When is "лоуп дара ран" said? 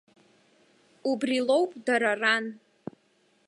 1.47-2.45